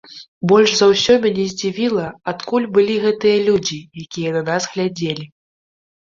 [0.51, 5.25] Больш за ўсё мяне здзівіла, адкуль былі гэтыя людзі, якія нас глядзелі.